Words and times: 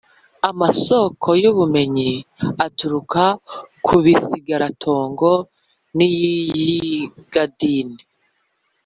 Amasoko 0.49 1.27
y’ 1.41 1.45
ubumenyi 1.51 2.11
aturuka 2.65 3.23
ku 3.85 3.95
bisigaratongo 4.05 5.31
n’iyigandimi 5.95 7.99